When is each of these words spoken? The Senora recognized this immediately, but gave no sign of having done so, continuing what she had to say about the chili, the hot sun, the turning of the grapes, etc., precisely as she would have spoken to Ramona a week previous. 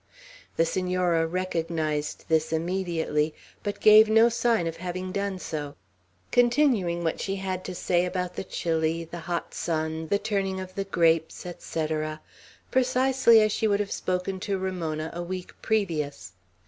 The 0.55 0.65
Senora 0.65 1.27
recognized 1.27 2.25
this 2.27 2.51
immediately, 2.51 3.35
but 3.61 3.79
gave 3.79 4.09
no 4.09 4.29
sign 4.29 4.65
of 4.65 4.77
having 4.77 5.11
done 5.11 5.37
so, 5.37 5.75
continuing 6.31 7.03
what 7.03 7.21
she 7.21 7.35
had 7.35 7.63
to 7.65 7.75
say 7.75 8.03
about 8.03 8.33
the 8.35 8.43
chili, 8.43 9.03
the 9.05 9.19
hot 9.19 9.53
sun, 9.53 10.07
the 10.07 10.17
turning 10.17 10.59
of 10.59 10.73
the 10.73 10.85
grapes, 10.85 11.45
etc., 11.45 12.19
precisely 12.71 13.41
as 13.41 13.51
she 13.51 13.67
would 13.67 13.79
have 13.79 13.91
spoken 13.91 14.39
to 14.39 14.57
Ramona 14.57 15.11
a 15.13 15.21
week 15.21 15.53
previous. 15.61 16.31